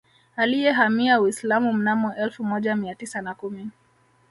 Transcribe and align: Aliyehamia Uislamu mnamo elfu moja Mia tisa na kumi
Aliyehamia 0.35 1.21
Uislamu 1.21 1.73
mnamo 1.73 2.15
elfu 2.15 2.43
moja 2.43 2.75
Mia 2.75 2.95
tisa 2.95 3.21
na 3.21 3.35
kumi 3.35 3.69